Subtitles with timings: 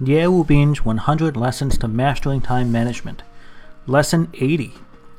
[0.00, 3.24] Wu Bin's 100 Lessons to Mastering Time Management.
[3.88, 4.74] Lesson 80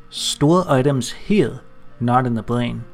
[0.09, 1.59] Store items here,
[2.00, 2.86] not in the brain.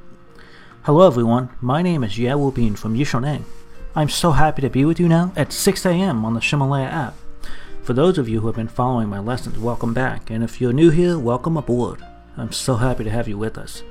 [0.85, 3.43] Hello everyone, my name is Ye Wu Bin from Yishuneng.
[3.95, 6.25] I'm so happy to be with you now at 6 a.m.
[6.25, 7.13] on the Ximalaya app.
[7.83, 10.73] For those of you who have been following my lessons, welcome back, and if you're
[10.73, 12.03] new here, welcome aboard.
[12.35, 13.83] I'm so happy to have you with us.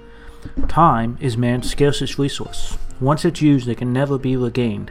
[0.67, 2.77] Time is man's scarcest resource.
[3.01, 4.91] Once it's used, it can never be regained.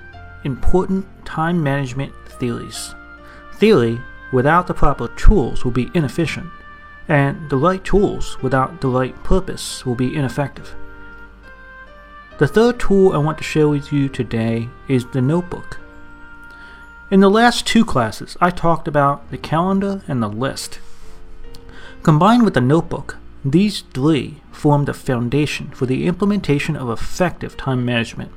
[0.43, 2.95] important time management theories.
[3.55, 3.99] Theory
[4.31, 6.49] without the proper tools will be inefficient,
[7.07, 10.73] and the right tools without the right purpose will be ineffective.
[12.37, 15.79] The third tool I want to share with you today is the notebook.
[17.11, 20.79] In the last two classes, I talked about the calendar and the list.
[22.03, 27.83] Combined with the notebook, these three form the foundation for the implementation of effective time
[27.85, 28.31] management.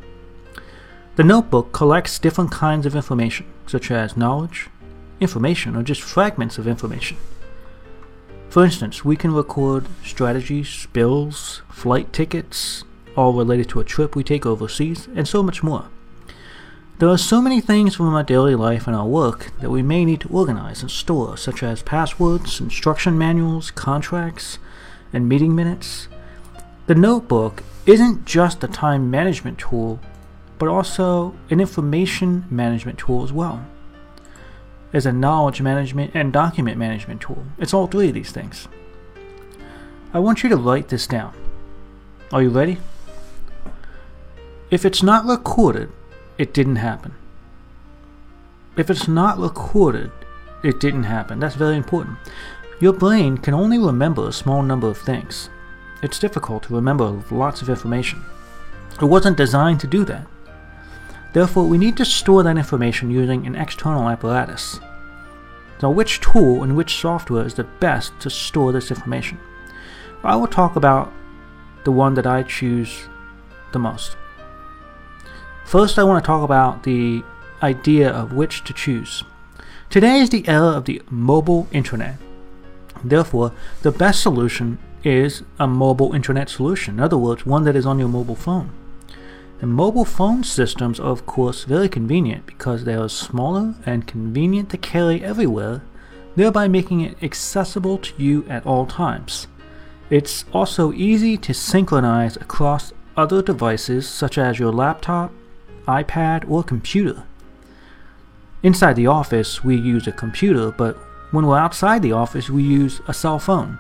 [1.17, 4.69] The notebook collects different kinds of information, such as knowledge,
[5.21, 7.19] information, or just fragments of information.
[8.49, 12.83] For instance, we can record strategies, bills, flight tickets,
[13.17, 15.85] all related to a trip we take overseas, and so much more.
[16.99, 20.05] There are so many things from our daily life and our work that we may
[20.05, 24.59] need to organize and store, such as passwords, instruction manuals, contracts,
[25.13, 26.09] and meeting minutes.
[26.87, 30.01] The notebook isn't just a time management tool,
[30.59, 33.65] but also an information management tool as well.
[34.93, 37.45] As a knowledge management and document management tool.
[37.59, 38.69] It's all three of these things.
[40.13, 41.35] I want you to write this down.
[42.33, 42.79] Are you ready?
[44.71, 45.91] If it's not recorded,
[46.39, 47.15] it didn't happen.
[48.77, 50.11] If it's not recorded,
[50.63, 51.39] it didn't happen.
[51.39, 52.19] That's very important.
[52.81, 55.49] Your brain can only remember a small number of things.
[56.03, 58.25] It's difficult to remember lots of information.
[59.01, 60.27] It wasn't designed to do that.
[61.35, 64.79] Therefore, we need to store that information using an external apparatus.
[65.83, 69.39] Now, which tool and which software is the best to store this information?
[70.23, 71.13] I will talk about
[71.83, 73.09] the one that I choose
[73.73, 74.17] the most.
[75.65, 77.25] First, I want to talk about the
[77.63, 79.25] idea of which to choose.
[79.91, 82.17] Today is the era of the mobile internet.
[83.03, 83.53] Therefore,
[83.83, 86.95] the best solution is a mobile internet solution.
[86.95, 88.71] In other words, one that is on your mobile phone.
[89.65, 94.69] And mobile phone systems are, of course, very convenient because they are smaller and convenient
[94.69, 95.81] to carry everywhere,
[96.37, 99.47] thereby making it accessible to you at all times.
[100.11, 105.33] It's also easy to synchronize across other devices such as your laptop,
[105.89, 107.25] iPad, or computer.
[108.63, 110.99] Inside the office, we use a computer, but
[111.31, 113.79] when we're outside the office, we use a cell phone.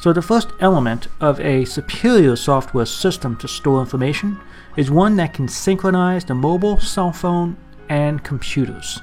[0.00, 4.38] So, the first element of a superior software system to store information
[4.76, 7.56] is one that can synchronize the mobile, cell phone,
[7.88, 9.00] and computers.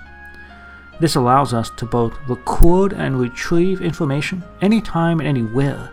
[1.01, 5.91] This allows us to both record and retrieve information anytime and anywhere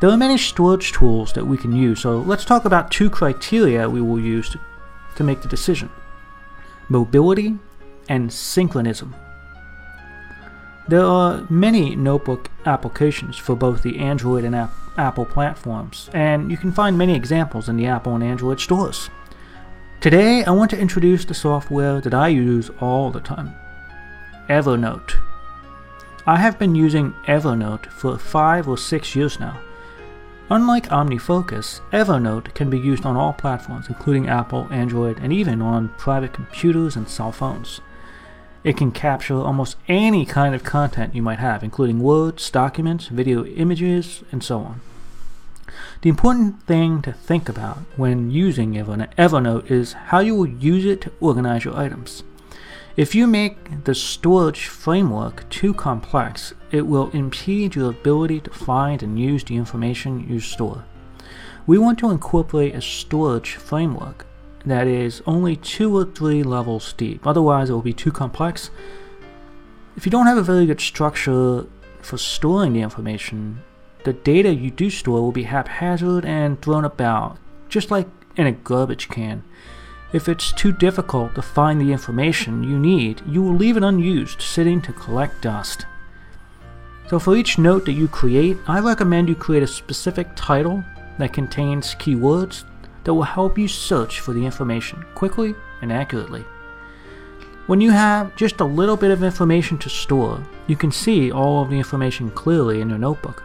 [0.00, 3.90] there are many storage tools that we can use, so let's talk about two criteria
[3.90, 4.60] we will use to,
[5.16, 5.90] to make the decision
[6.88, 7.58] mobility
[8.08, 9.14] and synchronism.
[10.88, 16.56] There are many notebook applications for both the Android and App- Apple platforms, and you
[16.56, 19.10] can find many examples in the Apple and Android stores.
[20.00, 23.54] Today, I want to introduce the software that I use all the time
[24.48, 25.16] Evernote.
[26.26, 29.60] I have been using Evernote for five or six years now.
[30.48, 35.90] Unlike OmniFocus, Evernote can be used on all platforms, including Apple, Android, and even on
[35.98, 37.82] private computers and cell phones.
[38.64, 43.44] It can capture almost any kind of content you might have, including words, documents, video
[43.44, 44.80] images, and so on.
[46.02, 51.00] The important thing to think about when using Evernote is how you will use it
[51.02, 52.22] to organize your items.
[52.96, 59.02] If you make the storage framework too complex, it will impede your ability to find
[59.04, 60.84] and use the information you store.
[61.66, 64.26] We want to incorporate a storage framework
[64.68, 68.70] that is only two or three levels deep, otherwise, it will be too complex.
[69.96, 71.66] If you don't have a very good structure
[72.00, 73.62] for storing the information,
[74.04, 77.38] the data you do store will be haphazard and thrown about,
[77.68, 79.42] just like in a garbage can.
[80.12, 84.40] If it's too difficult to find the information you need, you will leave it unused,
[84.40, 85.84] sitting to collect dust.
[87.08, 90.84] So, for each note that you create, I recommend you create a specific title
[91.18, 92.64] that contains keywords
[93.08, 96.44] that will help you search for the information quickly and accurately.
[97.66, 101.62] When you have just a little bit of information to store, you can see all
[101.62, 103.42] of the information clearly in your notebook.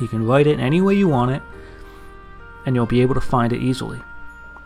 [0.00, 1.42] You can write it any way you want it,
[2.64, 3.98] and you'll be able to find it easily.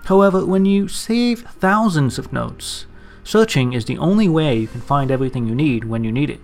[0.05, 2.85] However, when you save thousands of notes,
[3.25, 6.41] searching is the only way you can find everything you need when you need it.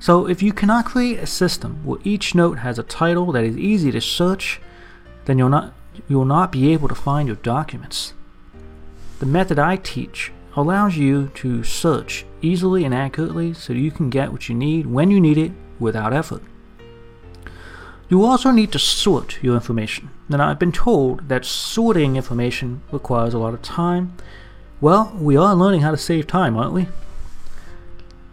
[0.00, 3.56] So, if you cannot create a system where each note has a title that is
[3.56, 4.60] easy to search,
[5.26, 5.72] then you'll not,
[6.08, 8.14] you will not be able to find your documents.
[9.18, 14.32] The method I teach allows you to search easily and accurately so you can get
[14.32, 16.42] what you need when you need it without effort.
[18.08, 20.10] You also need to sort your information.
[20.28, 24.14] Now, I've been told that sorting information requires a lot of time.
[24.80, 26.88] Well, we are learning how to save time, aren't we?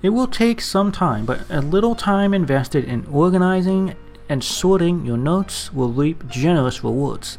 [0.01, 3.95] It will take some time, but a little time invested in organizing
[4.27, 7.37] and sorting your notes will reap generous rewards.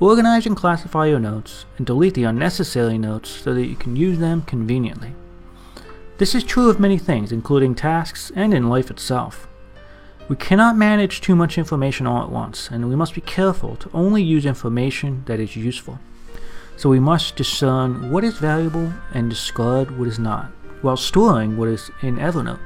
[0.00, 4.18] Organize and classify your notes and delete the unnecessary notes so that you can use
[4.18, 5.12] them conveniently.
[6.18, 9.46] This is true of many things, including tasks and in life itself.
[10.28, 13.90] We cannot manage too much information all at once, and we must be careful to
[13.94, 15.98] only use information that is useful.
[16.76, 20.46] So we must discern what is valuable and discard what is not,
[20.82, 22.58] while storing what is in Evernote.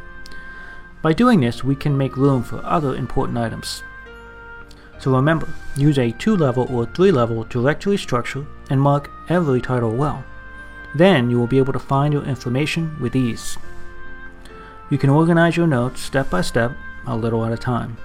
[1.02, 3.82] By doing this, we can make room for other important items.
[4.98, 9.94] So remember, use a 2 level or 3 level directory structure and mark every title
[9.94, 10.24] well.
[10.94, 13.56] Then you will be able to find your information with ease.
[14.90, 16.72] You can organize your notes step by step
[17.06, 17.96] a little at a time.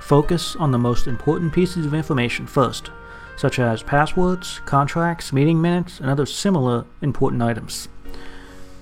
[0.00, 2.90] Focus on the most important pieces of information first,
[3.36, 7.88] such as passwords, contracts, meeting minutes, and other similar important items.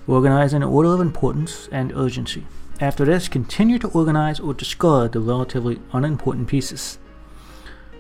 [0.06, 2.46] Organize in order of importance and urgency.
[2.80, 6.98] After this, continue to organize or discard the relatively unimportant pieces.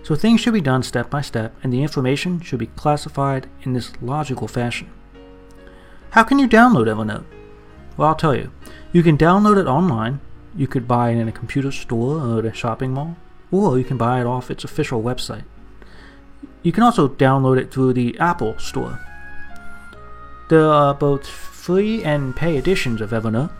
[0.04, 3.72] So things should be done step by step, and the information should be classified in
[3.72, 4.90] this logical fashion.
[6.10, 7.24] How can you download Evernote?
[7.96, 8.52] Well, I'll tell you.
[8.92, 10.20] You can download it online
[10.56, 13.16] you could buy it in a computer store or at a shopping mall,
[13.50, 15.44] or you can buy it off its official website.
[16.62, 19.00] You can also download it through the Apple Store.
[20.48, 23.52] There are both free and pay editions of Evernote.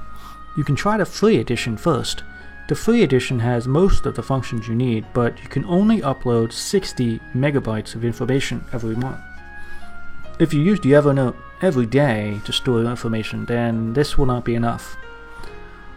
[0.56, 2.23] You can try the free edition first.
[2.66, 6.50] The free edition has most of the functions you need, but you can only upload
[6.50, 9.20] 60 megabytes of information every month.
[10.38, 14.46] If you use the Evernote every day to store your information, then this will not
[14.46, 14.96] be enough.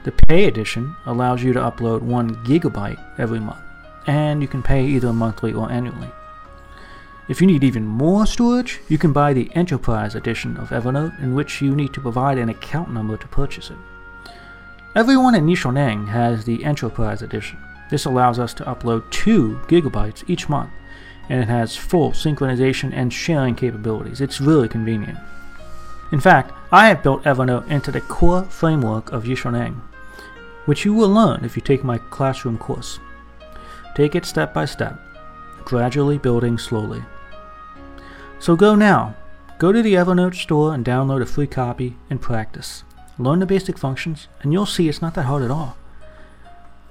[0.04, 3.64] The pay edition allows you to upload 1 gigabyte every month,
[4.06, 6.12] and you can pay either monthly or annually.
[7.30, 11.34] If you need even more storage, you can buy the Enterprise edition of Evernote, in
[11.34, 13.78] which you need to provide an account number to purchase it.
[14.96, 17.60] Everyone at Yishoneng has the Enterprise edition.
[17.92, 20.72] This allows us to upload 2 gigabytes each month,
[21.30, 24.22] and it has full synchronization and sharing capabilities.
[24.22, 25.20] It's really convenient.
[26.12, 29.76] In fact, I have built Evernote into the core framework of Yishoneng,
[30.66, 33.00] which you will learn if you take my classroom course.
[33.96, 35.00] Take it step by step,
[35.64, 37.04] gradually building slowly.
[38.40, 39.16] So go now.
[39.60, 42.84] Go to the Evernote store and download a free copy and practice.
[43.20, 45.78] Learn the basic functions, and you'll see it's not that hard at all.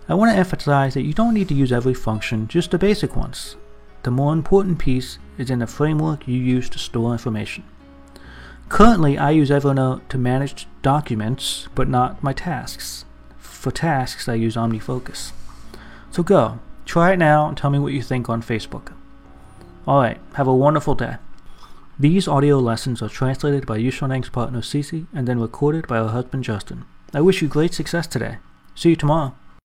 [0.09, 3.17] I want to emphasize that you don't need to use every function, just the basic
[3.17, 3.57] ones.
[4.03, 7.65] The more important piece is in the framework you use to store information.
[8.69, 13.05] Currently, I use Evernote to manage documents, but not my tasks.
[13.39, 15.33] For tasks, I use OmniFocus.
[16.11, 18.93] So go, try it now, and tell me what you think on Facebook.
[19.87, 21.17] Alright, have a wonderful day.
[21.99, 26.45] These audio lessons are translated by Yishoneng's partner Cece and then recorded by her husband
[26.45, 26.85] Justin.
[27.15, 28.37] I wish you great success today.
[28.75, 29.35] See you tomorrow.